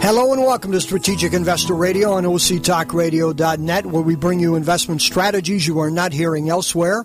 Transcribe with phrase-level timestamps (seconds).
[0.00, 5.66] Hello and welcome to Strategic Investor Radio on OCTalkRadio.net, where we bring you investment strategies
[5.66, 7.04] you are not hearing elsewhere.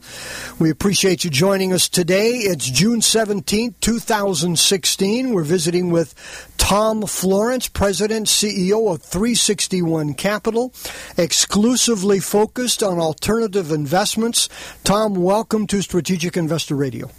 [0.60, 2.34] We appreciate you joining us today.
[2.38, 5.34] It's June 17th, 2016.
[5.34, 6.14] We're visiting with
[6.58, 10.72] Tom Florence, President, CEO of 361 Capital,
[11.18, 14.48] exclusively focused on alternative investments.
[14.84, 17.10] Tom, welcome to Strategic Investor Radio.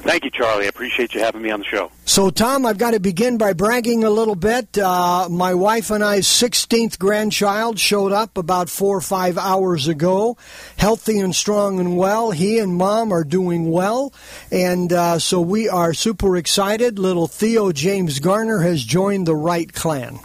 [0.00, 0.64] Thank you, Charlie.
[0.66, 1.90] I appreciate you having me on the show.
[2.04, 4.78] So, Tom, I've got to begin by bragging a little bit.
[4.78, 10.36] Uh, my wife and I's 16th grandchild showed up about four or five hours ago,
[10.76, 12.30] healthy and strong and well.
[12.30, 14.14] He and mom are doing well.
[14.52, 16.98] And uh, so we are super excited.
[16.98, 20.20] Little Theo James Garner has joined the Wright clan.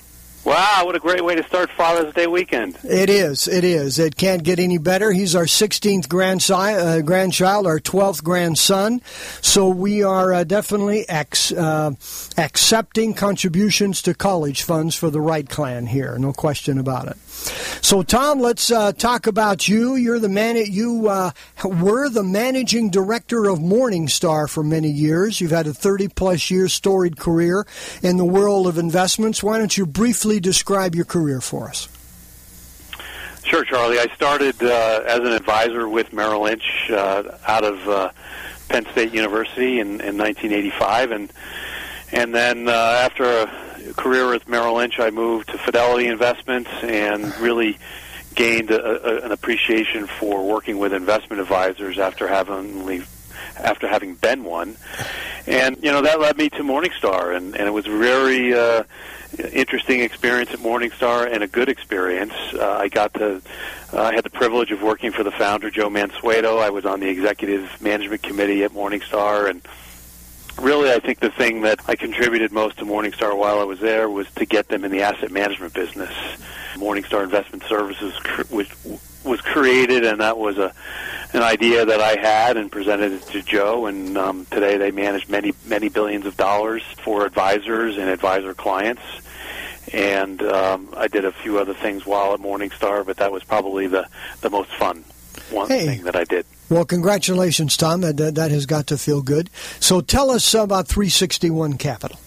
[0.45, 2.77] Wow, what a great way to start Father's Day weekend.
[2.83, 3.97] It is, it is.
[3.97, 5.13] It can't get any better.
[5.13, 9.01] He's our 16th grandsi- uh, grandchild, our 12th grandson.
[9.41, 11.91] So we are uh, definitely ex- uh,
[12.37, 17.17] accepting contributions to college funds for the Wright clan here, no question about it.
[17.43, 19.95] So, Tom, let's uh, talk about you.
[19.95, 20.55] You're the man.
[20.55, 21.31] You uh,
[21.63, 25.41] were the managing director of Morningstar for many years.
[25.41, 27.65] You've had a 30 plus year storied career
[28.01, 29.43] in the world of investments.
[29.43, 31.89] Why don't you briefly describe your career for us?
[33.43, 33.99] Sure, Charlie.
[33.99, 38.09] I started uh, as an advisor with Merrill Lynch uh, out of uh,
[38.69, 41.33] Penn State University in, in 1985, and
[42.13, 47.35] and then uh, after a career with Merrill Lynch, I moved to Fidelity Investments and
[47.37, 47.77] really
[48.35, 53.05] gained a, a, an appreciation for working with investment advisors after having
[53.57, 54.75] after having been one,
[55.45, 58.83] and you know that led me to Morningstar, and, and it was very uh,
[59.51, 62.33] interesting experience at Morningstar and a good experience.
[62.53, 63.41] Uh, I got to
[63.93, 66.59] uh, I had the privilege of working for the founder Joe Mansueto.
[66.59, 69.61] I was on the executive management committee at Morningstar and
[70.59, 74.09] really, I think the thing that I contributed most to Morningstar while I was there
[74.09, 76.13] was to get them in the asset management business.
[76.75, 78.13] Morningstar Investment Services
[78.49, 78.67] was
[79.23, 80.73] was created, and that was a
[81.33, 83.85] an idea that I had and presented it to Joe.
[83.87, 89.03] And um, today, they manage many many billions of dollars for advisors and advisor clients.
[89.91, 93.87] And um, I did a few other things while at Morningstar, but that was probably
[93.87, 94.07] the
[94.41, 95.03] the most fun
[95.49, 95.85] one hey.
[95.85, 96.45] thing that I did.
[96.73, 98.01] Well, congratulations, Tom.
[98.01, 99.51] That, that has got to feel good.
[99.79, 102.17] So tell us about 361 Capital.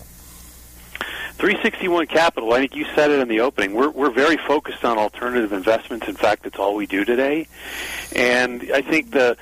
[1.39, 3.75] 361 Capital, I think you said it in the opening.
[3.75, 6.07] We're, we're very focused on alternative investments.
[6.07, 7.49] In fact, it's all we do today.
[8.15, 9.37] And I think the,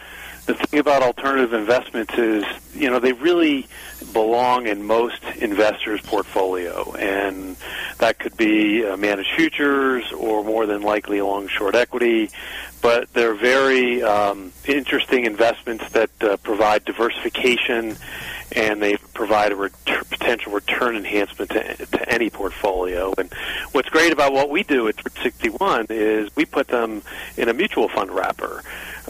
[0.46, 2.44] the thing about alternative investments is,
[2.74, 3.66] you know, they really
[4.12, 6.92] belong in most investors' portfolio.
[6.94, 7.56] And
[7.98, 12.30] that could be uh, managed futures or more than likely long short equity
[12.84, 17.96] but they're very um, interesting investments that uh, provide diversification
[18.52, 19.72] and they provide a ret-
[20.10, 23.14] potential return enhancement to, to any portfolio.
[23.16, 23.32] And
[23.72, 27.00] what's great about what we do at 61 is we put them
[27.38, 28.62] in a mutual fund wrapper.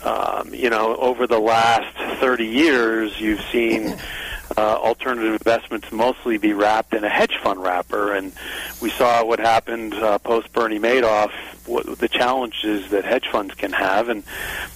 [0.02, 3.96] Um, you know, over the last 30 years, you've seen
[4.56, 8.32] uh, alternative investments mostly be wrapped in a hedge fund wrapper, and
[8.80, 11.32] we saw what happened uh, post Bernie Madoff,
[11.66, 14.22] what, the challenges that hedge funds can have, and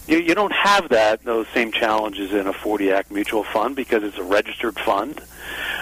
[0.07, 4.03] you, you don't have that those same challenges in a 40 Act mutual fund because
[4.03, 5.21] it's a registered fund.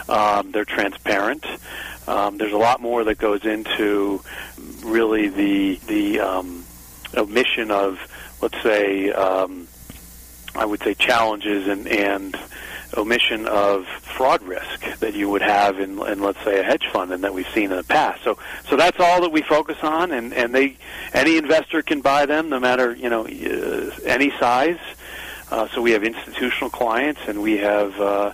[0.08, 1.44] Um, they're transparent.
[2.08, 4.22] Um, there's a lot more that goes into
[4.84, 6.64] really the the um,
[7.16, 7.98] omission of,
[8.40, 9.68] let's say, um,
[10.54, 12.36] I would say challenges and and
[12.96, 17.12] omission of fraud risk that you would have in, in let's say a hedge fund
[17.12, 18.22] and that we've seen in the past.
[18.22, 18.38] So
[18.68, 20.76] so that's all that we focus on and and they
[21.12, 24.78] any investor can buy them no matter, you know, uh, any size.
[25.50, 28.32] Uh, so we have institutional clients and we have uh,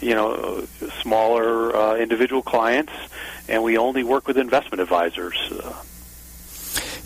[0.00, 0.66] you know
[1.02, 2.92] smaller uh, individual clients
[3.48, 5.36] and we only work with investment advisors.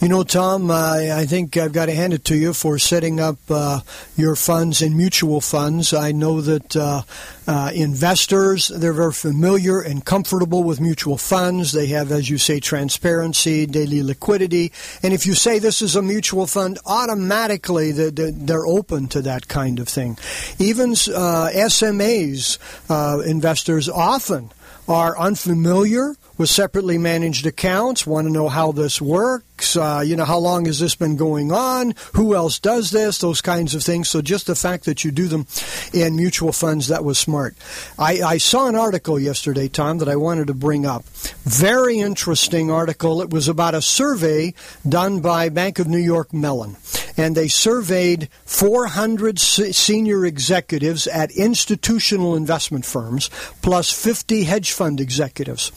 [0.05, 3.21] You know, Tom, uh, I think I've got to hand it to you for setting
[3.21, 3.81] up uh,
[4.19, 5.95] your funds and mutual funds.
[5.95, 7.05] I know that uh,
[7.47, 11.73] uh, investors, they're very familiar and comfortable with mutual funds.
[11.73, 14.73] They have, as you say, transparency, daily liquidity.
[15.03, 19.79] And if you say this is a mutual fund, automatically they're open to that kind
[19.79, 20.19] of thing.
[20.59, 22.59] Even uh, SMAs,
[22.91, 24.53] uh, investors often
[24.87, 30.25] are unfamiliar with separately managed accounts, want to know how this works, uh, you know,
[30.25, 34.09] how long has this been going on, who else does this, those kinds of things.
[34.09, 35.47] So just the fact that you do them
[35.93, 37.55] in mutual funds, that was smart.
[37.99, 41.05] I, I saw an article yesterday, Tom, that I wanted to bring up.
[41.45, 43.23] Very interesting article.
[43.23, 44.55] It was about a survey
[44.89, 46.77] done by Bank of New York Mellon.
[47.17, 53.31] And they surveyed 400 senior executives at institutional investment firms,
[53.63, 55.71] plus 50 hedge fund executives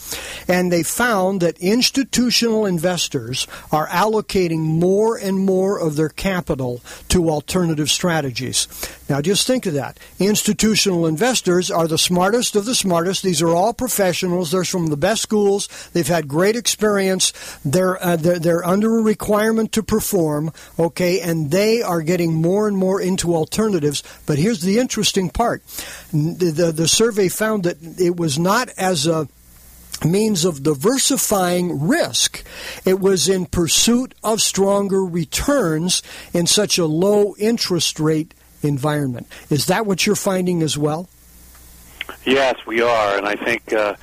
[0.47, 7.29] and they found that institutional investors are allocating more and more of their capital to
[7.29, 8.67] alternative strategies.
[9.09, 9.97] Now, just think of that.
[10.19, 13.23] Institutional investors are the smartest of the smartest.
[13.23, 14.51] These are all professionals.
[14.51, 15.67] They're from the best schools.
[15.93, 17.31] They've had great experience.
[17.63, 22.67] They're, uh, they're, they're under a requirement to perform, okay, and they are getting more
[22.67, 24.03] and more into alternatives.
[24.25, 25.63] But here's the interesting part
[26.11, 29.27] the, the, the survey found that it was not as a
[30.05, 32.43] means of diversifying risk.
[32.85, 36.01] It was in pursuit of stronger returns
[36.33, 38.33] in such a low interest rate
[38.63, 39.27] environment.
[39.49, 41.09] Is that what you're finding as well?
[42.25, 43.95] Yes, we are, and I think uh,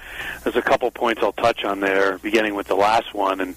[0.42, 3.40] there's a couple points I'll touch on there, beginning with the last one.
[3.40, 3.54] And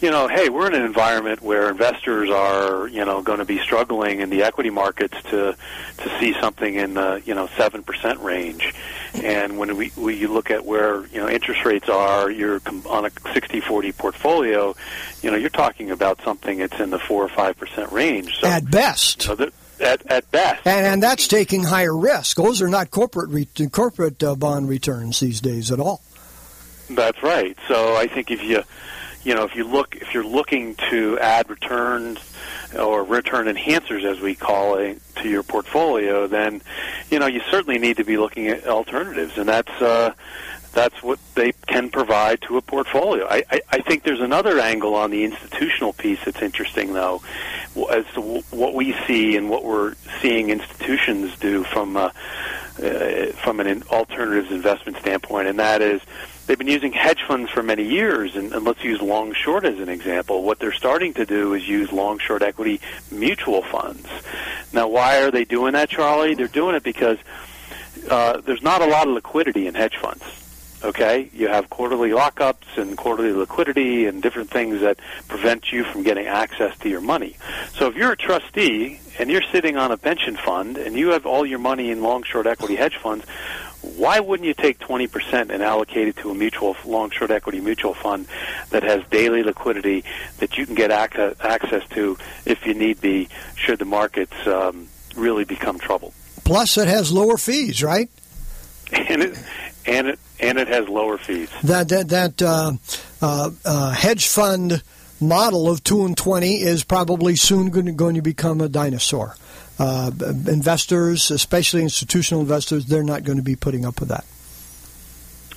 [0.00, 3.58] you know, hey, we're in an environment where investors are, you know, going to be
[3.58, 5.56] struggling in the equity markets to
[5.98, 8.74] to see something in the you know seven percent range.
[9.14, 13.06] And when we, we you look at where you know interest rates are, you're on
[13.06, 14.74] a 60-40 portfolio,
[15.22, 18.38] you know, you're talking about something that's in the four or five percent range.
[18.38, 19.26] So, at best.
[19.26, 19.50] You know,
[19.80, 20.66] at, at best.
[20.66, 22.36] And, and that's taking higher risk.
[22.36, 26.02] Those are not corporate re- corporate uh, bond returns these days at all.
[26.90, 27.56] That's right.
[27.68, 28.62] So I think if you
[29.22, 32.18] you know if you look if you're looking to add returns
[32.76, 36.60] or return enhancers as we call it to your portfolio, then
[37.10, 40.12] you know you certainly need to be looking at alternatives, and that's uh,
[40.72, 43.26] that's what they can provide to a portfolio.
[43.28, 47.22] I, I, I think there's another angle on the institutional piece that's interesting, though,
[47.90, 48.20] as to
[48.50, 52.10] what we see and what we're seeing institutions do from uh,
[52.82, 56.00] uh, from an alternatives investment standpoint, and that is
[56.46, 59.78] they've been using hedge funds for many years, and, and let's use long short as
[59.80, 60.42] an example.
[60.42, 62.80] What they're starting to do is use long short equity
[63.10, 64.06] mutual funds.
[64.72, 66.34] Now, why are they doing that, Charlie?
[66.34, 67.18] They're doing it because
[68.10, 70.24] uh, there's not a lot of liquidity in hedge funds.
[70.82, 76.04] Okay, you have quarterly lockups and quarterly liquidity and different things that prevent you from
[76.04, 77.36] getting access to your money.
[77.74, 81.26] So if you're a trustee and you're sitting on a pension fund and you have
[81.26, 83.24] all your money in long short equity hedge funds,
[83.82, 87.94] why wouldn't you take 20% and allocate it to a mutual long short equity mutual
[87.94, 88.26] fund
[88.70, 90.04] that has daily liquidity
[90.38, 94.88] that you can get ac- access to if you need be should the markets um,
[95.16, 96.12] really become troubled?
[96.44, 98.08] Plus, it has lower fees, right?
[98.90, 99.38] And it
[99.88, 101.50] and it and it has lower fees.
[101.64, 102.72] That that that uh,
[103.22, 104.82] uh, uh, hedge fund
[105.20, 109.36] model of two and twenty is probably soon going to, going to become a dinosaur.
[109.78, 110.10] Uh,
[110.48, 114.24] investors, especially institutional investors, they're not going to be putting up with that.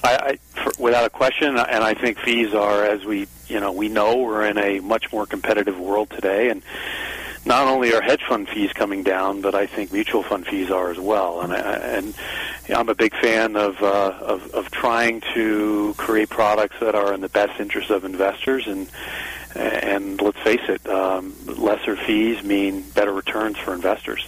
[0.04, 3.72] I, I for, without a question, and I think fees are, as we you know,
[3.72, 6.62] we know we're in a much more competitive world today, and
[7.46, 10.92] not only are hedge fund fees coming down, but I think mutual fund fees are
[10.92, 11.42] as well.
[11.42, 12.14] And I, and
[12.70, 17.22] I'm a big fan of, uh, of of trying to create products that are in
[17.22, 18.68] the best interest of investors.
[18.68, 18.88] And
[19.56, 24.26] and let's face it, um, lesser fees mean better returns for investors.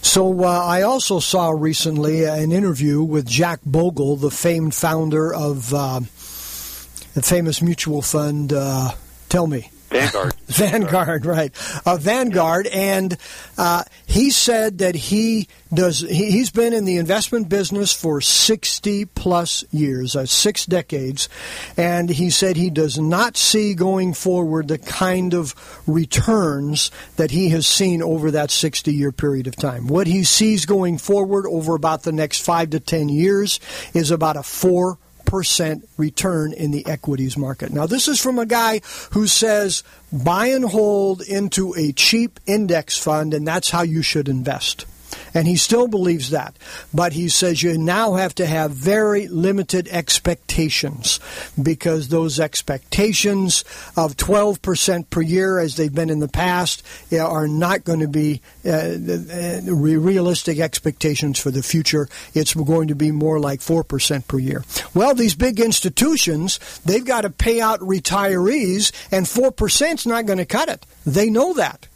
[0.00, 5.72] So uh, I also saw recently an interview with Jack Bogle, the famed founder of
[5.74, 8.52] uh, the famous mutual fund.
[8.52, 8.92] Uh,
[9.28, 9.70] tell me.
[9.94, 10.34] Vanguard.
[10.46, 11.52] Vanguard, right?
[11.86, 13.16] Uh, Vanguard, and
[13.56, 16.00] uh, he said that he does.
[16.00, 21.28] He, has been in the investment business for sixty plus years, uh, six decades,
[21.76, 25.54] and he said he does not see going forward the kind of
[25.86, 29.86] returns that he has seen over that sixty-year period of time.
[29.86, 33.60] What he sees going forward over about the next five to ten years
[33.92, 37.72] is about a four percent return in the equities market.
[37.72, 38.80] Now, this is from a guy
[39.12, 44.28] who says buy and hold into a cheap index fund, and that's how you should
[44.28, 44.86] invest.
[45.34, 46.56] And he still believes that.
[46.92, 51.20] But he says you now have to have very limited expectations
[51.60, 53.64] because those expectations
[53.96, 58.40] of 12% per year, as they've been in the past, are not going to be
[58.64, 62.08] uh, uh realistic expectations for the future.
[62.34, 64.64] It's going to be more like 4% per year.
[64.94, 70.38] Well, these big institutions, they've got to pay out retirees, and 4% is not going
[70.38, 70.86] to cut it.
[71.04, 71.88] They know that.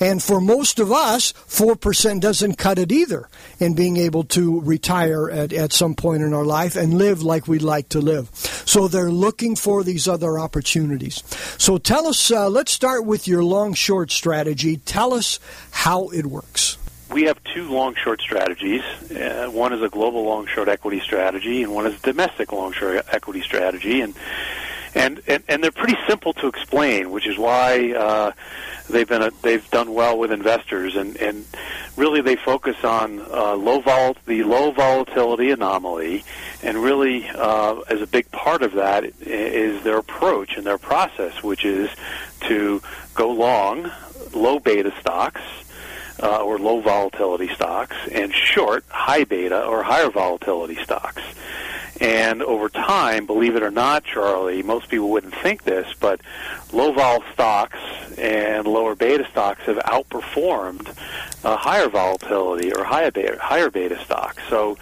[0.00, 5.30] And for most of us, 4% doesn't cut it either in being able to retire
[5.30, 8.30] at, at some point in our life and live like we'd like to live.
[8.34, 11.22] So they're looking for these other opportunities.
[11.58, 14.76] So tell us, uh, let's start with your long short strategy.
[14.76, 16.78] Tell us how it works
[17.10, 18.82] we have two long short strategies.
[19.10, 22.72] Uh, one is a global long short equity strategy, and one is a domestic long
[22.72, 24.00] short equity strategy.
[24.00, 24.14] And
[24.94, 28.32] and and, and they're pretty simple to explain, which is why uh,
[28.88, 30.96] they've been a, they've done well with investors.
[30.96, 31.44] And and
[31.96, 36.24] really they focus on uh, low vol the low volatility anomaly,
[36.62, 41.42] and really uh, as a big part of that is their approach and their process,
[41.42, 41.90] which is
[42.40, 42.80] to
[43.14, 43.90] go long
[44.34, 45.42] low beta stocks
[46.22, 51.22] uh, or low volatility stocks, and short high beta or higher volatility stocks.
[52.00, 56.20] And over time, believe it or not, Charlie, most people wouldn't think this, but
[56.72, 57.78] low vol stocks
[58.16, 60.94] and lower beta stocks have outperformed
[61.44, 64.42] uh, higher volatility or higher beta, higher beta stocks.
[64.48, 64.76] So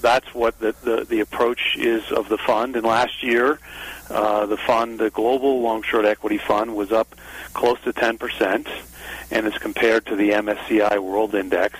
[0.00, 2.74] that's what the, the, the approach is of the fund.
[2.74, 3.60] And last year,
[4.10, 7.14] uh, the fund, the global long short equity fund, was up
[7.52, 8.68] close to 10%
[9.30, 11.78] and is compared to the MSCI World Index,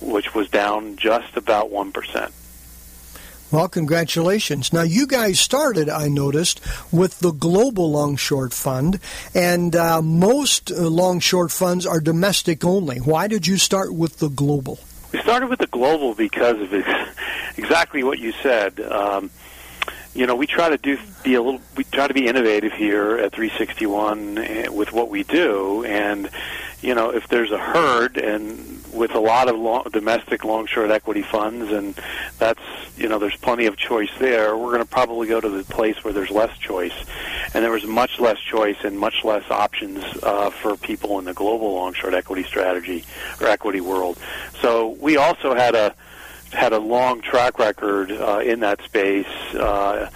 [0.00, 2.32] which was down just about 1%.
[3.52, 4.72] Well, congratulations.
[4.72, 6.60] Now, you guys started, I noticed,
[6.92, 8.98] with the Global Long Short Fund,
[9.34, 12.98] and uh, most uh, long short funds are domestic only.
[12.98, 14.80] Why did you start with the Global?
[15.12, 16.74] We started with the Global because of
[17.56, 18.80] exactly what you said.
[18.80, 19.30] Um,
[20.12, 21.60] you know, we try to do be a little.
[21.76, 26.30] We try to be innovative here at 361 eh, with what we do, and
[26.80, 30.90] you know, if there's a herd and with a lot of long, domestic long short
[30.90, 31.94] equity funds, and
[32.38, 32.60] that's
[32.96, 34.56] you know, there's plenty of choice there.
[34.56, 36.94] We're going to probably go to the place where there's less choice,
[37.54, 41.34] and there was much less choice and much less options uh, for people in the
[41.34, 43.04] global long short equity strategy
[43.40, 44.18] or equity world.
[44.60, 45.94] So we also had a
[46.52, 50.08] had a long track record uh, in that space uh,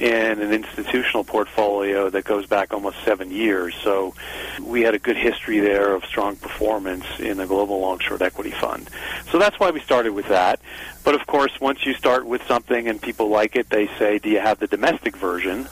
[0.00, 3.74] in an institutional portfolio that goes back almost seven years.
[3.82, 4.14] So
[4.60, 8.50] we had a good history there of strong performance in the global long short equity
[8.50, 8.88] fund.
[9.30, 10.60] So that's why we started with that.
[11.04, 14.28] But of course, once you start with something and people like it, they say, "Do
[14.28, 15.68] you have the domestic version?"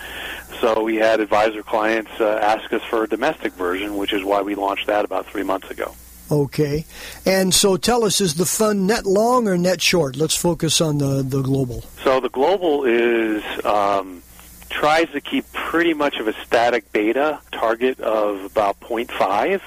[0.61, 4.43] So we had advisor clients uh, ask us for a domestic version, which is why
[4.43, 5.95] we launched that about three months ago.
[6.31, 6.85] Okay.
[7.27, 10.17] And so tell us, is the fund net long or net short?
[10.17, 11.83] Let's focus on the, the global.
[12.03, 14.23] So the global is um,
[14.71, 19.61] tries to keep pretty much of a static beta target of about 0.5,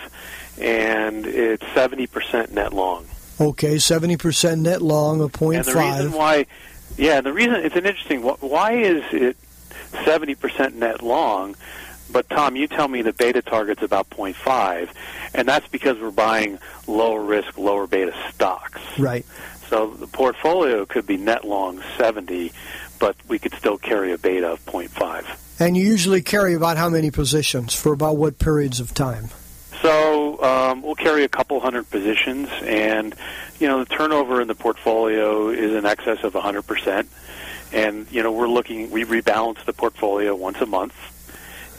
[0.59, 3.05] and it's 70% net long.
[3.39, 5.55] Okay, 70% net long of 0.5.
[5.57, 6.45] And the reason why,
[6.97, 9.37] yeah, the reason, it's an interesting, why is it
[9.91, 11.55] 70% net long?
[12.11, 14.89] But Tom, you tell me the beta target's about 0.5,
[15.33, 18.81] and that's because we're buying lower risk, lower beta stocks.
[18.97, 19.25] Right.
[19.69, 22.53] So the portfolio could be net long 70,
[22.99, 25.25] but we could still carry a beta of 0.5.
[25.59, 29.29] And you usually carry about how many positions for about what periods of time?
[29.81, 33.15] So um, we'll carry a couple hundred positions, and
[33.59, 37.09] you know the turnover in the portfolio is in excess of 100 percent.
[37.71, 40.93] And you know we're looking, we rebalance the portfolio once a month,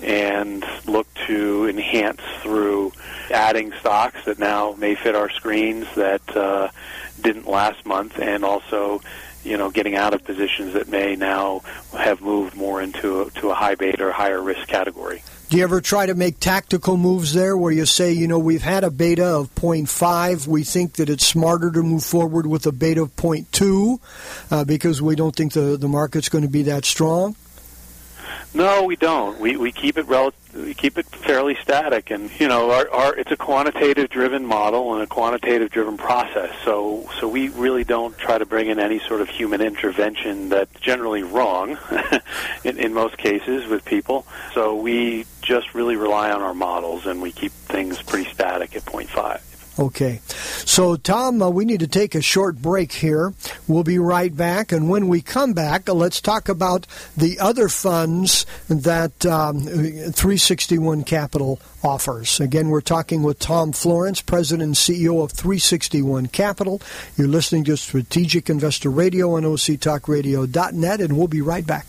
[0.02, 2.92] and look to enhance through
[3.30, 6.68] adding stocks that now may fit our screens that uh,
[7.20, 9.00] didn't last month, and also
[9.44, 11.60] you know getting out of positions that may now
[11.96, 15.22] have moved more into a, to a high beta or higher risk category.
[15.48, 18.62] Do you ever try to make tactical moves there where you say, you know, we've
[18.62, 20.46] had a beta of 0.5.
[20.46, 23.98] We think that it's smarter to move forward with a beta of 0.2
[24.50, 27.34] uh, because we don't think the, the market's going to be that strong?
[28.54, 29.38] No, we don't.
[29.38, 33.14] We we keep it rel- we keep it fairly static, and you know, our, our
[33.14, 36.54] it's a quantitative driven model and a quantitative driven process.
[36.64, 40.80] So so we really don't try to bring in any sort of human intervention that's
[40.80, 41.78] generally wrong
[42.64, 44.26] in, in most cases with people.
[44.54, 48.84] So we just really rely on our models, and we keep things pretty static at
[48.84, 49.40] 0.5.
[49.78, 50.20] Okay.
[50.64, 53.32] So, Tom, uh, we need to take a short break here.
[53.68, 54.72] We'll be right back.
[54.72, 61.04] And when we come back, uh, let's talk about the other funds that um, 361
[61.04, 62.40] Capital offers.
[62.40, 66.82] Again, we're talking with Tom Florence, President and CEO of 361 Capital.
[67.16, 71.86] You're listening to Strategic Investor Radio on OCTalkRadio.net, and we'll be right back.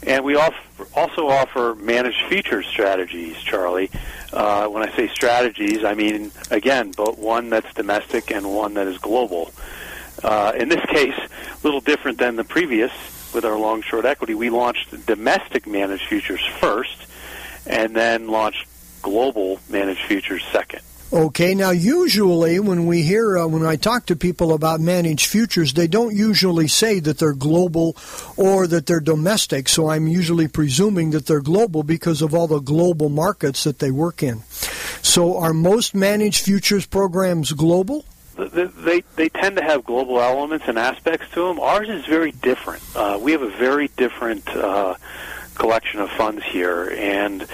[0.07, 3.91] And we also offer managed futures strategies, Charlie.
[4.33, 8.87] Uh, when I say strategies, I mean, again, both one that's domestic and one that
[8.87, 9.51] is global.
[10.23, 12.93] Uh, in this case, a little different than the previous
[13.35, 14.35] with our long short equity.
[14.35, 17.07] We launched domestic managed futures first
[17.67, 18.67] and then launched
[19.03, 20.83] global managed futures second.
[21.13, 25.75] Okay, now usually when we hear, uh, when I talk to people about managed futures,
[25.75, 27.97] they don't usually say that they're global
[28.37, 29.69] or that they're domestic.
[29.69, 33.91] So I'm usually presuming that they're global because of all the global markets that they
[33.91, 34.43] work in.
[35.03, 38.05] So are most managed futures programs global?
[38.37, 41.59] They, they tend to have global elements and aspects to them.
[41.59, 42.85] Ours is very different.
[42.95, 44.95] Uh, we have a very different uh,
[45.57, 47.47] collection of funds here, and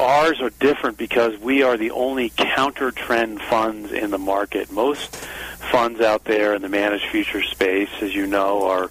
[0.00, 4.70] ours are different because we are the only counter trend funds in the market.
[4.70, 8.90] Most funds out there in the managed future space, as you know, are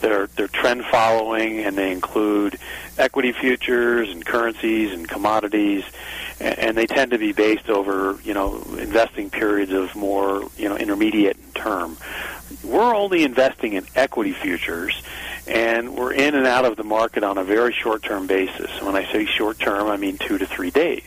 [0.00, 2.58] they're they're trend following and they include
[2.98, 5.84] equity futures and currencies and commodities
[6.40, 10.76] and they tend to be based over, you know, investing periods of more, you know,
[10.76, 11.96] intermediate term.
[12.64, 15.02] We're only investing in equity futures
[15.46, 18.70] and we're in and out of the market on a very short-term basis.
[18.80, 21.02] When I say short-term, I mean two to three days.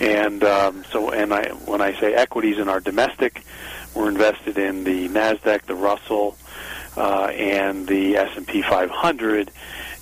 [0.00, 3.44] And um, so, and I when I say equities in our domestic,
[3.94, 6.36] we're invested in the Nasdaq, the Russell,
[6.96, 9.50] uh, and the S and P 500.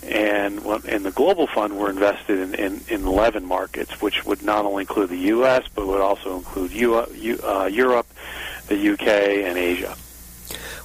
[0.03, 4.65] And in the global fund, we're invested in, in, in 11 markets, which would not
[4.65, 8.07] only include the U.S., but would also include U, uh, Europe,
[8.69, 9.95] the UK, and Asia.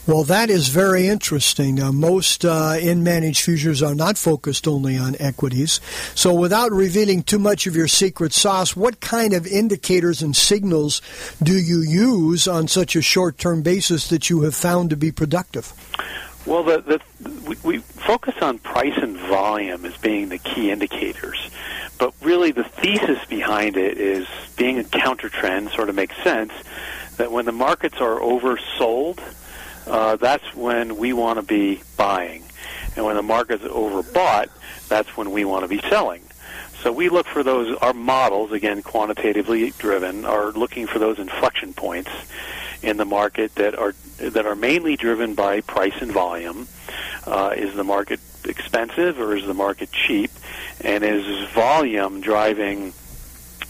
[0.08, 1.80] Well, that is very interesting.
[1.96, 5.82] Most uh, in managed futures are not focused only on equities.
[6.14, 11.02] So, without revealing too much of your secret sauce, what kind of indicators and signals
[11.42, 15.12] do you use on such a short term basis that you have found to be
[15.12, 15.74] productive?
[16.46, 21.50] Well, the, the, we, we focus on price and volume as being the key indicators.
[21.98, 26.54] But really, the thesis behind it is being a counter trend sort of makes sense
[27.18, 29.20] that when the markets are oversold,
[29.88, 32.44] uh, that's when we want to be buying.
[32.96, 34.48] And when the market's overbought,
[34.88, 36.24] that's when we want to be selling.
[36.82, 41.74] So we look for those, our models, again, quantitatively driven, are looking for those inflection
[41.74, 42.12] points
[42.84, 46.68] in the market that are that are mainly driven by price and volume.
[47.26, 50.30] Uh, is the market expensive or is the market cheap?
[50.82, 52.94] And is volume driving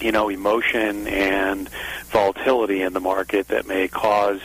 [0.02, 1.70] you know, emotion and
[2.06, 4.42] volatility in the market that may cause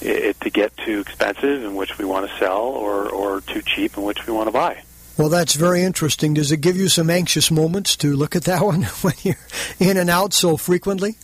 [0.00, 3.96] it to get too expensive, in which we want to sell, or, or too cheap,
[3.96, 4.82] in which we want to buy.
[5.16, 6.34] Well, that's very interesting.
[6.34, 9.36] Does it give you some anxious moments to look at that one when you're
[9.80, 11.18] in and out so frequently?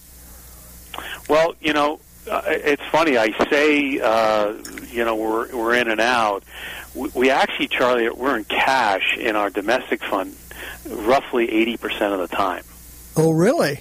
[1.29, 3.17] Well, you know, uh, it's funny.
[3.17, 4.55] I say, uh,
[4.91, 6.43] you know, we're we're in and out.
[6.95, 10.35] We, we actually, Charlie, we're in cash in our domestic fund
[10.89, 12.65] roughly eighty percent of the time.
[13.17, 13.81] Oh, really?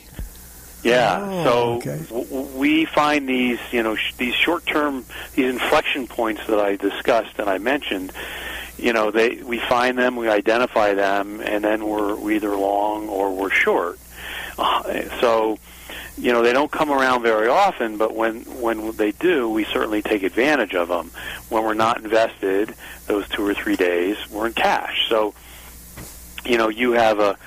[0.83, 1.19] Yeah.
[1.21, 2.03] Oh, so okay.
[2.09, 7.39] w- we find these, you know, sh- these short-term, these inflection points that I discussed
[7.39, 8.11] and I mentioned.
[8.77, 13.07] You know, they we find them, we identify them, and then we're, we're either long
[13.07, 13.97] or we're short.
[14.57, 15.57] Uh, so,
[16.17, 20.01] you know, they don't come around very often, but when when they do, we certainly
[20.01, 21.11] take advantage of them.
[21.49, 22.75] When we're not invested,
[23.07, 25.07] those two or three days, we're in cash.
[25.07, 25.33] So,
[26.45, 27.37] you know, you have a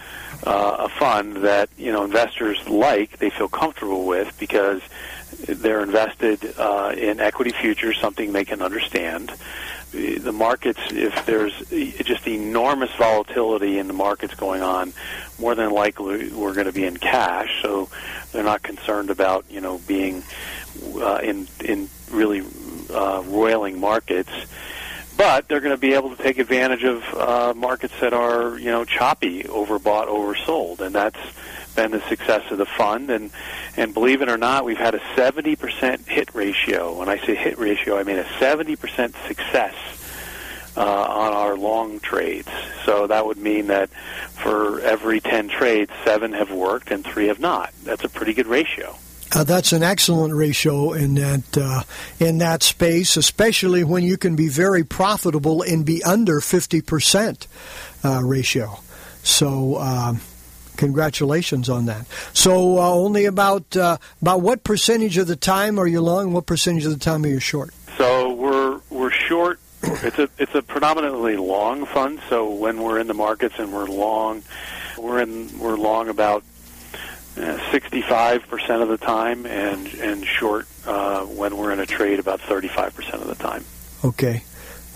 [0.44, 4.82] uh, a fund that you know investors like, they feel comfortable with because
[5.48, 9.32] they're invested uh, in equity futures, something they can understand.
[9.92, 11.56] The markets, if there's
[12.04, 14.92] just enormous volatility in the markets going on,
[15.38, 17.62] more than likely we're going to be in cash.
[17.62, 17.88] So
[18.32, 20.22] they're not concerned about you know being
[20.96, 22.44] uh, in in really
[22.92, 24.30] uh, roiling markets
[25.16, 28.70] but they're going to be able to take advantage of uh, markets that are you
[28.70, 31.18] know choppy, overbought, oversold, and that's
[31.74, 33.10] been the success of the fund.
[33.10, 33.30] And
[33.76, 36.98] and believe it or not, we've had a 70% hit ratio.
[36.98, 39.74] When I say hit ratio, I mean a 70% success
[40.76, 42.48] uh, on our long trades.
[42.84, 43.90] So that would mean that
[44.42, 47.72] for every 10 trades, seven have worked and three have not.
[47.84, 48.96] That's a pretty good ratio.
[49.36, 51.82] Uh, that's an excellent ratio in that uh,
[52.18, 57.46] in that space, especially when you can be very profitable and be under fifty percent
[58.02, 58.78] uh, ratio.
[59.22, 59.78] So.
[59.78, 60.20] Um,
[60.78, 62.06] congratulations on that.
[62.34, 66.34] So, uh, only about uh, about what percentage of the time are you long?
[66.34, 67.74] What percentage of the time are you short?
[67.96, 69.60] So we're we're short.
[69.82, 72.20] It's a it's a predominantly long fund.
[72.30, 74.42] So when we're in the markets and we're long,
[74.98, 76.42] we're in we're long about
[77.70, 82.40] sixty-five percent of the time, and and short uh, when we're in a trade about
[82.40, 83.64] thirty-five percent of the time.
[84.04, 84.42] Okay.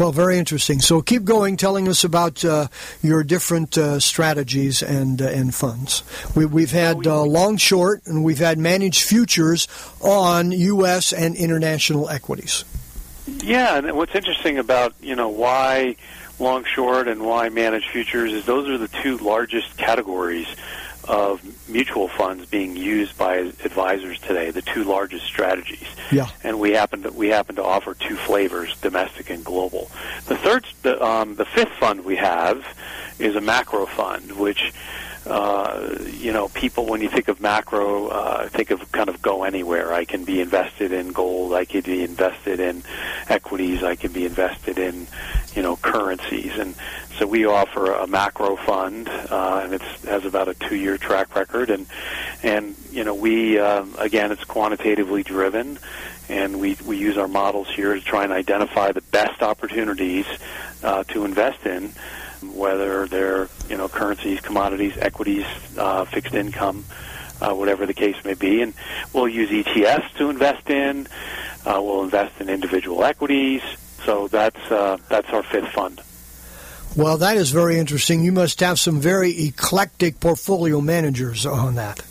[0.00, 0.80] Well, very interesting.
[0.80, 2.68] So keep going, telling us about uh,
[3.02, 6.02] your different uh, strategies and uh, and funds.
[6.34, 9.68] We, have had uh, long, short, and we've had managed futures
[10.00, 11.12] on U.S.
[11.12, 12.64] and international equities.
[13.42, 15.96] Yeah, and what's interesting about you know why
[16.38, 20.48] long, short, and why managed futures is those are the two largest categories
[21.10, 25.88] of mutual funds being used by advisors today, the two largest strategies.
[26.12, 26.28] Yeah.
[26.44, 29.90] And we happen to we happen to offer two flavors, domestic and global.
[30.26, 32.64] The third, the, um, the fifth fund we have
[33.18, 34.72] is a macro fund, which
[35.26, 39.44] uh, you know, people when you think of macro, uh, think of kind of go
[39.44, 39.92] anywhere.
[39.92, 41.52] I can be invested in gold.
[41.52, 42.82] I could be invested in
[43.28, 43.82] equities.
[43.82, 45.06] I can be invested in,
[45.54, 46.56] you know, currencies.
[46.58, 46.74] And
[47.18, 51.68] so we offer a macro fund, uh, and it has about a two-year track record.
[51.68, 51.86] And
[52.42, 55.78] and you know, we um, again, it's quantitatively driven,
[56.30, 60.26] and we we use our models here to try and identify the best opportunities
[60.82, 61.92] uh, to invest in
[62.42, 65.44] whether they're you know currencies, commodities, equities,
[65.76, 66.84] uh, fixed income,
[67.40, 68.74] uh, whatever the case may be, and
[69.12, 71.06] we'll use ETFs to invest in.
[71.64, 73.62] Uh, we'll invest in individual equities.
[74.04, 76.00] So that's uh, that's our fifth fund.
[76.96, 78.24] Well, that is very interesting.
[78.24, 82.02] You must have some very eclectic portfolio managers on that.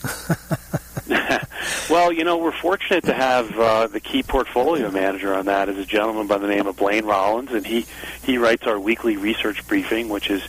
[1.89, 5.77] well, you know, we're fortunate to have uh, the key portfolio manager on that is
[5.77, 7.85] a gentleman by the name of Blaine Rollins, and he
[8.23, 10.41] he writes our weekly research briefing, which is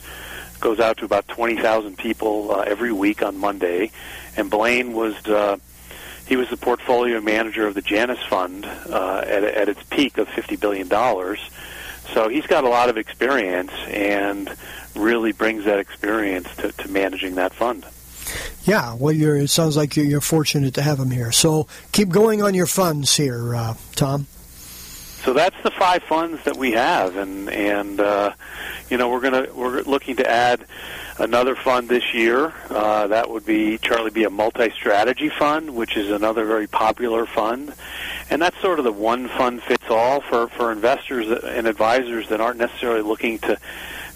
[0.60, 3.90] goes out to about twenty thousand people uh, every week on Monday.
[4.36, 5.56] And Blaine was uh,
[6.26, 10.28] he was the portfolio manager of the Janus Fund uh, at at its peak of
[10.28, 11.40] fifty billion dollars.
[12.14, 14.52] So he's got a lot of experience and
[14.96, 17.86] really brings that experience to, to managing that fund.
[18.64, 21.32] Yeah, well, it sounds like you're, you're, fortunate to have them here.
[21.32, 24.26] So keep going on your funds here, uh, Tom.
[25.24, 28.32] So that's the five funds that we have, and and uh,
[28.88, 30.64] you know we're gonna we're looking to add
[31.18, 32.54] another fund this year.
[32.70, 37.74] Uh, that would be Charlie be a multi-strategy fund, which is another very popular fund,
[38.30, 42.40] and that's sort of the one fund fits all for for investors and advisors that
[42.40, 43.58] aren't necessarily looking to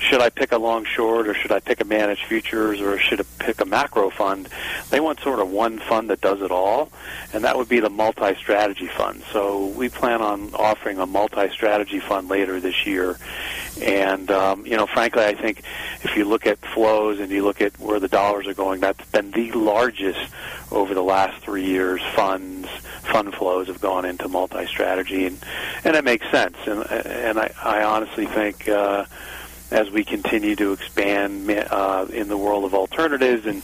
[0.04, 3.20] should I pick a long short or should I pick a managed futures or should
[3.20, 4.48] I pick a macro fund?
[4.90, 6.90] They want sort of one fund that does it all,
[7.32, 9.22] and that would be the multi-strategy fund.
[9.32, 13.18] So we plan on offering a multi-strategy fund later this year.
[13.80, 15.62] And um, you know, frankly, I think
[16.02, 19.04] if you look at flows and you look at where the dollars are going, that's
[19.10, 20.20] been the largest
[20.70, 22.00] over the last three years.
[22.14, 22.68] Funds,
[23.02, 25.38] fund flows have gone into multi-strategy, and
[25.84, 26.56] and it makes sense.
[26.66, 28.68] And and I, I honestly think.
[28.68, 29.06] Uh,
[29.70, 33.62] as we continue to expand uh, in the world of alternatives and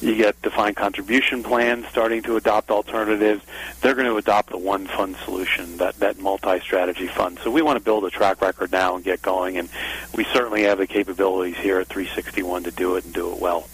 [0.00, 3.42] you get defined contribution plans starting to adopt alternatives,
[3.80, 7.38] they're going to adopt the one fund solution, that, that multi-strategy fund.
[7.42, 9.68] So we want to build a track record now and get going, and
[10.14, 13.68] we certainly have the capabilities here at 361 to do it and do it well.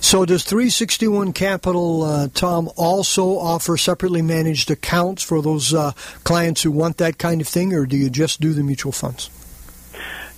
[0.00, 5.92] So, does 361 Capital, uh, Tom, also offer separately managed accounts for those uh,
[6.24, 9.30] clients who want that kind of thing, or do you just do the mutual funds?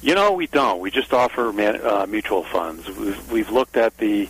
[0.05, 0.81] You know, we don't.
[0.81, 2.87] We just offer man, uh, mutual funds.
[2.91, 4.29] We've, we've looked at the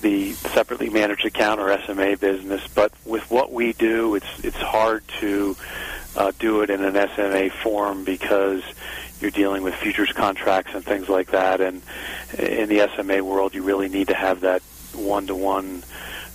[0.00, 5.06] the separately managed account or SMA business, but with what we do, it's it's hard
[5.20, 5.54] to
[6.16, 8.62] uh, do it in an SMA form because
[9.20, 11.60] you're dealing with futures contracts and things like that.
[11.60, 11.82] And
[12.38, 14.62] in the SMA world, you really need to have that
[14.94, 15.84] one-to-one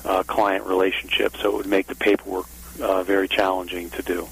[0.05, 2.45] uh, client relationship, so it would make the paperwork
[2.81, 4.27] uh, very challenging to do.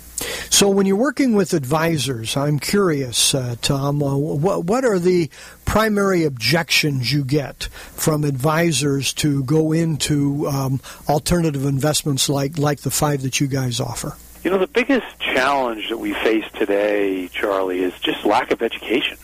[0.49, 5.29] So, when you're working with advisors, I'm curious, uh, Tom, uh, what, what are the
[5.65, 10.79] primary objections you get from advisors to go into um,
[11.10, 14.15] alternative investments like, like the five that you guys offer?
[14.43, 19.17] You know, the biggest challenge that we face today, Charlie, is just lack of education.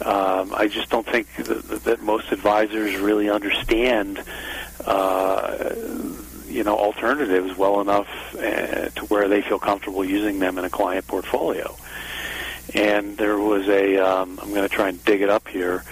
[0.00, 4.22] Um, I just don't think that, that most advisors really understand,
[4.84, 5.74] uh,
[6.52, 10.70] you know, alternatives well enough uh, to where they feel comfortable using them in a
[10.70, 11.74] client portfolio.
[12.74, 15.84] And there was a, um, I'm going to try and dig it up here,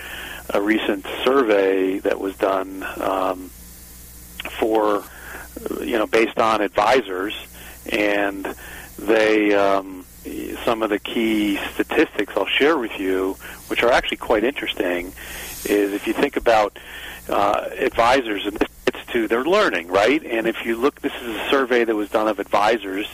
[0.50, 3.50] a recent survey that was done um,
[4.58, 5.02] for,
[5.80, 7.34] you know, based on advisors,
[7.90, 8.46] and
[8.98, 9.54] they.
[9.54, 10.04] Um,
[10.64, 13.36] some of the key statistics I'll share with you,
[13.68, 15.14] which are actually quite interesting,
[15.64, 16.78] is if you think about
[17.28, 18.68] uh, advisors, and this
[19.12, 20.24] to their learning, right?
[20.24, 23.06] And if you look, this is a survey that was done of advisors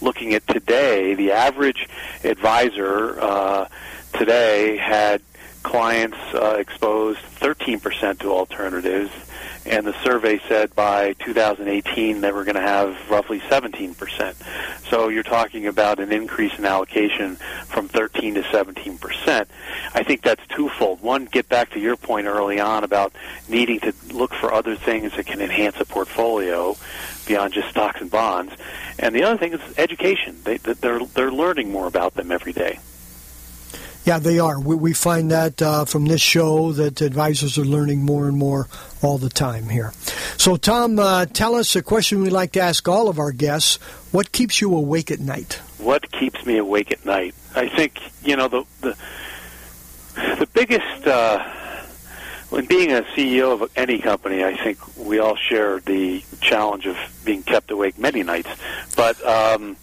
[0.00, 1.14] looking at today.
[1.14, 1.88] The average
[2.22, 3.68] advisor uh,
[4.12, 5.22] today had
[5.64, 9.10] clients uh, exposed 13% to alternatives
[9.66, 14.34] and the survey said by 2018 they were going to have roughly 17%.
[14.90, 19.46] So you're talking about an increase in allocation from 13 to 17%.
[19.94, 21.00] I think that's twofold.
[21.00, 23.14] One, get back to your point early on about
[23.48, 26.76] needing to look for other things that can enhance a portfolio
[27.26, 28.52] beyond just stocks and bonds.
[28.98, 30.40] And the other thing is education.
[30.44, 32.78] They, they're, they're learning more about them every day.
[34.04, 34.60] Yeah, they are.
[34.60, 38.68] We, we find that uh, from this show that advisors are learning more and more
[39.02, 39.92] all the time here.
[40.36, 43.76] So, Tom, uh, tell us a question we like to ask all of our guests.
[44.12, 45.54] What keeps you awake at night?
[45.78, 47.34] What keeps me awake at night?
[47.54, 48.96] I think you know the the
[50.38, 51.06] the biggest.
[51.06, 51.42] Uh,
[52.50, 56.96] when being a CEO of any company, I think we all share the challenge of
[57.24, 58.48] being kept awake many nights.
[58.94, 59.76] But um,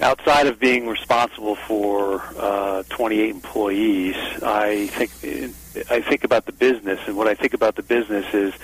[0.00, 5.10] outside of being responsible for uh, 28 employees, I think
[5.90, 8.54] I think about the business, and what I think about the business is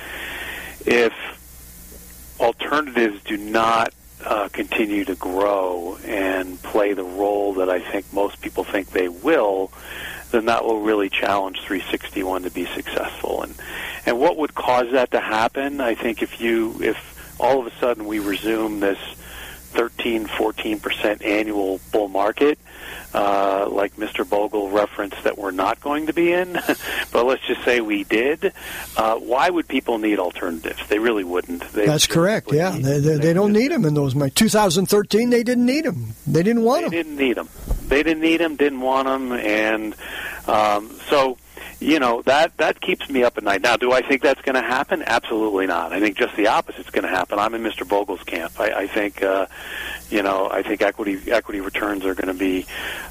[0.87, 1.13] if
[2.41, 3.93] alternatives do not
[4.25, 9.09] uh, continue to grow and play the role that I think most people think they
[9.09, 9.73] will,
[10.31, 13.43] then that will really challenge 361 to be successful.
[13.43, 13.55] And
[14.05, 15.81] and what would cause that to happen?
[15.81, 16.97] I think if you if
[17.39, 18.99] all of a sudden we resume this
[19.67, 22.59] 13, 14% annual bull market,
[23.15, 24.29] uh, like Mr.
[24.29, 26.53] Bogle referenced that we're not going to be in,
[27.13, 28.53] but let's just say we did,
[28.97, 30.87] uh, why would people need alternatives?
[30.89, 31.63] They really wouldn't.
[31.73, 32.75] They That's correct, yeah.
[32.75, 34.15] Need, they, they, they, don't need them in those.
[34.15, 36.15] My 2013, they didn't need them.
[36.27, 36.91] They didn't want they them.
[36.91, 37.49] They didn't need them.
[37.89, 39.95] They didn't need them, didn't want them, and
[40.49, 41.39] um, so
[41.81, 43.61] you know that that keeps me up at night.
[43.63, 45.03] Now, do I think that's going to happen?
[45.07, 45.93] Absolutely not.
[45.93, 47.39] I think just the opposite is going to happen.
[47.39, 47.87] I'm in Mr.
[47.87, 48.59] Bogle's camp.
[48.59, 49.47] I, I think, uh,
[50.11, 52.67] you know, I think equity equity returns are going to be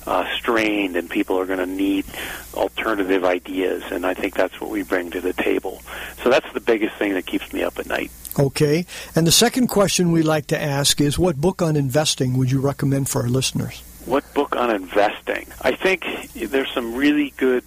[0.07, 2.05] uh, strained, and people are going to need
[2.53, 5.81] alternative ideas, and I think that's what we bring to the table.
[6.23, 8.11] So that's the biggest thing that keeps me up at night.
[8.37, 8.85] Okay.
[9.15, 12.59] And the second question we like to ask is, what book on investing would you
[12.59, 13.81] recommend for our listeners?
[14.05, 15.47] What book on investing?
[15.61, 17.63] I think there's some really good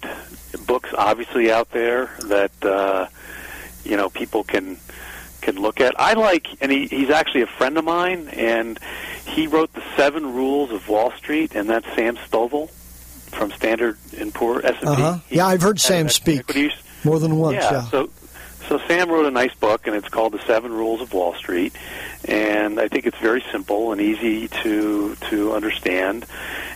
[0.57, 3.07] books, obviously, out there that uh,
[3.83, 4.77] you know people can
[5.41, 5.99] can look at.
[5.99, 8.79] I like, and he, he's actually a friend of mine, and
[9.25, 12.69] he wrote the Seven Rules of Wall Street, and that's Sam Stovall
[13.31, 15.03] from Standard and Poor S and P.
[15.03, 15.17] Uh-huh.
[15.29, 16.73] Yeah, I've heard Sam speak equities.
[17.03, 17.55] more than once.
[17.55, 17.81] Yeah, yeah.
[17.83, 18.09] So,
[18.67, 21.73] so Sam wrote a nice book, and it's called The Seven Rules of Wall Street,
[22.25, 26.25] and I think it's very simple and easy to to understand,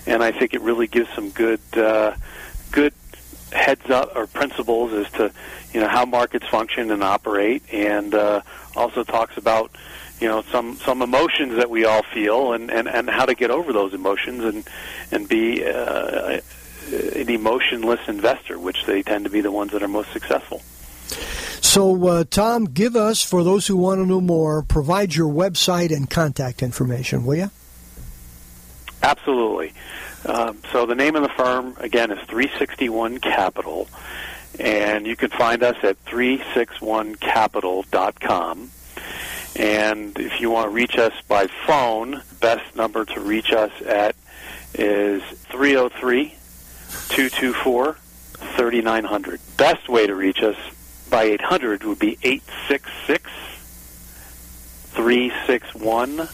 [0.06, 2.16] and I think it really gives some good uh,
[2.72, 2.94] good
[3.54, 5.32] heads up or principles as to
[5.74, 8.42] you know how markets function and operate, and uh,
[8.76, 9.72] also talks about
[10.20, 13.52] you know some some emotions that we all feel and and and how to get
[13.52, 14.68] over those emotions and
[15.12, 16.40] and be uh,
[16.92, 20.62] an emotionless investor, which they tend to be the ones that are most successful.
[21.62, 25.96] So, uh, Tom, give us, for those who want to know more, provide your website
[25.96, 27.52] and contact information, will you?
[29.02, 29.74] Absolutely.
[30.26, 33.88] Um, so the name of the firm, again, is 361 Capital,
[34.60, 38.72] and you can find us at 361capital.com.
[39.56, 44.16] And if you want to reach us by phone, best number to reach us at
[44.74, 46.34] is 303
[47.10, 49.40] 224 3900.
[49.58, 50.56] Best way to reach us
[51.10, 53.30] by 800 would be 866
[54.94, 56.30] 361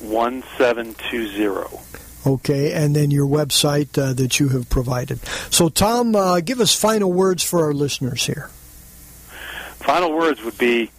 [0.00, 1.99] 1720.
[2.26, 5.20] Okay, and then your website uh, that you have provided.
[5.50, 8.50] So, Tom, uh, give us final words for our listeners here.
[9.78, 10.90] Final words would be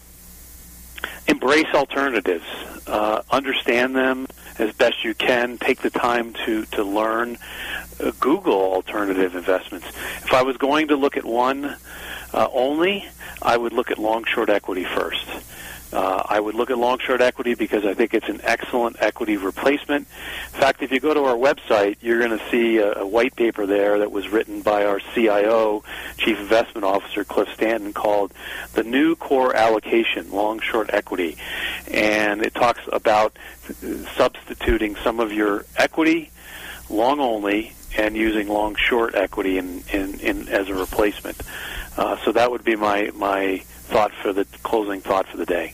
[1.28, 2.46] embrace alternatives,
[2.88, 7.38] uh, understand them as best you can, take the time to, to learn,
[8.00, 9.88] uh, Google alternative investments.
[9.88, 11.78] If I was going to look at one,
[12.34, 13.06] uh, only,
[13.42, 15.26] I would look at long short equity first.
[15.94, 19.36] Uh, I would look at long short equity because I think it's an excellent equity
[19.38, 20.08] replacement.
[20.54, 23.36] In fact, if you go to our website, you're going to see a, a white
[23.36, 25.84] paper there that was written by our CIO,
[26.18, 28.34] Chief Investment Officer Cliff Stanton, called
[28.74, 31.38] "The New Core Allocation: Long Short Equity,"
[31.90, 33.38] and it talks about
[34.16, 36.32] substituting some of your equity,
[36.90, 41.38] long only, and using long short equity in, in, in as a replacement.
[41.98, 45.74] Uh, so that would be my my thought for the closing thought for the day.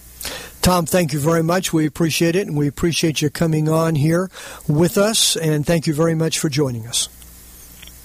[0.62, 1.72] Tom, thank you very much.
[1.72, 4.30] We appreciate it, and we appreciate you coming on here
[4.68, 5.36] with us.
[5.38, 7.08] And thank you very much for joining us.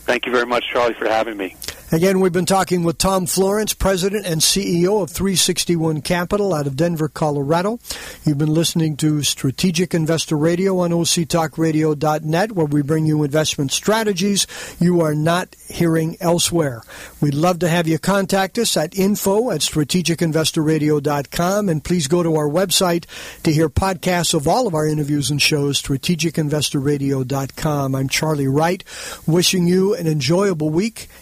[0.05, 1.57] Thank you very much, Charlie, for having me.
[1.93, 6.75] Again, we've been talking with Tom Florence, President and CEO of 361 Capital out of
[6.75, 7.81] Denver, Colorado.
[8.25, 14.47] You've been listening to Strategic Investor Radio on OCTalkRadio.net, where we bring you investment strategies
[14.81, 16.81] you are not hearing elsewhere.
[17.21, 22.37] We'd love to have you contact us at info at strategicinvestorradio.com, and please go to
[22.37, 23.05] our website
[23.43, 27.95] to hear podcasts of all of our interviews and shows, strategicinvestorradio.com.
[27.95, 28.83] I'm Charlie Wright,
[29.27, 31.11] wishing you an enjoyable week